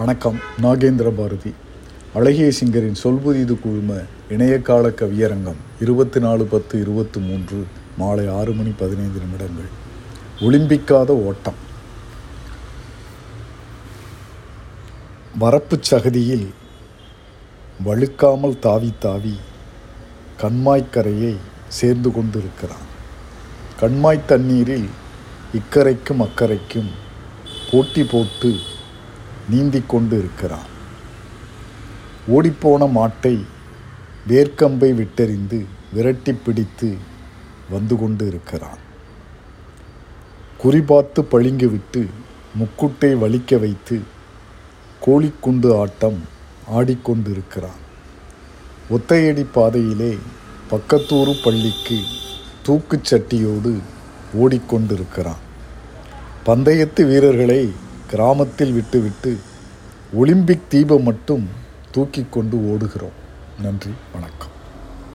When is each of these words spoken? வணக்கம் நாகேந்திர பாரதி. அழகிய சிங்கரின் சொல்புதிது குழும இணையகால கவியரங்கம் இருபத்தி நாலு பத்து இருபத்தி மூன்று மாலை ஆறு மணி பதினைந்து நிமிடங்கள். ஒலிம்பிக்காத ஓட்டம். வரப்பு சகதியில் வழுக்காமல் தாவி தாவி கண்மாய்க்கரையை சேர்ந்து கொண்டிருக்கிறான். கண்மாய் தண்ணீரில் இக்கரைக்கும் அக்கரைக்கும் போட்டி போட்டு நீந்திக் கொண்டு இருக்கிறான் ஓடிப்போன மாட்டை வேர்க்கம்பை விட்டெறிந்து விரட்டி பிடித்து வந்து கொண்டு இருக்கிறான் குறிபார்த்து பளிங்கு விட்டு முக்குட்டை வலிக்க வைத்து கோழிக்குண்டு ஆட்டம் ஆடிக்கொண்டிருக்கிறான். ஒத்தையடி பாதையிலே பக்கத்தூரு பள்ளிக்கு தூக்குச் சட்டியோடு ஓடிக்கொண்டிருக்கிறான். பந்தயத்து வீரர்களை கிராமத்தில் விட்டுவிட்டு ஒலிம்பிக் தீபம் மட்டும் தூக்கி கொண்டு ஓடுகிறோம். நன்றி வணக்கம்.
வணக்கம் 0.00 0.38
நாகேந்திர 0.62 1.08
பாரதி. 1.16 1.54
அழகிய 2.14 2.52
சிங்கரின் 2.60 2.96
சொல்புதிது 3.02 3.60
குழும 3.60 3.94
இணையகால 4.30 4.88
கவியரங்கம் 5.00 5.60
இருபத்தி 5.80 6.20
நாலு 6.20 6.44
பத்து 6.44 6.80
இருபத்தி 6.80 7.20
மூன்று 7.20 7.66
மாலை 7.98 8.28
ஆறு 8.28 8.52
மணி 8.52 8.72
பதினைந்து 8.78 9.20
நிமிடங்கள். 9.20 9.68
ஒலிம்பிக்காத 10.40 11.08
ஓட்டம். 11.08 11.54
வரப்பு 15.40 15.78
சகதியில் 15.80 16.48
வழுக்காமல் 17.84 18.58
தாவி 18.58 18.94
தாவி 18.98 19.36
கண்மாய்க்கரையை 20.42 21.36
சேர்ந்து 21.68 22.12
கொண்டிருக்கிறான். 22.12 22.86
கண்மாய் 23.80 24.26
தண்ணீரில் 24.26 24.88
இக்கரைக்கும் 25.52 26.28
அக்கரைக்கும் 26.28 26.90
போட்டி 27.70 28.04
போட்டு 28.04 28.69
நீந்திக் 29.50 29.88
கொண்டு 29.88 30.18
இருக்கிறான் 30.18 30.68
ஓடிப்போன 32.28 32.86
மாட்டை 32.94 33.44
வேர்க்கம்பை 34.28 34.90
விட்டெறிந்து 34.92 35.64
விரட்டி 35.92 36.32
பிடித்து 36.32 36.96
வந்து 37.70 37.96
கொண்டு 37.96 38.26
இருக்கிறான் 38.26 38.80
குறிபார்த்து 40.64 41.20
பளிங்கு 41.20 41.68
விட்டு 41.68 42.08
முக்குட்டை 42.58 43.10
வலிக்க 43.16 43.58
வைத்து 43.58 44.00
கோழிக்குண்டு 45.06 45.78
ஆட்டம் 45.78 46.20
ஆடிக்கொண்டிருக்கிறான். 46.74 47.78
ஒத்தையடி 48.90 49.46
பாதையிலே 49.52 50.18
பக்கத்தூரு 50.70 51.42
பள்ளிக்கு 51.42 51.98
தூக்குச் 52.66 53.06
சட்டியோடு 53.10 53.72
ஓடிக்கொண்டிருக்கிறான். 54.40 55.40
பந்தயத்து 56.46 57.06
வீரர்களை 57.06 57.72
கிராமத்தில் 58.10 58.72
விட்டுவிட்டு 58.72 59.38
ஒலிம்பிக் 60.12 60.70
தீபம் 60.70 61.02
மட்டும் 61.02 61.48
தூக்கி 61.92 62.26
கொண்டு 62.30 62.56
ஓடுகிறோம். 62.56 63.18
நன்றி 63.62 63.90
வணக்கம். 64.12 64.58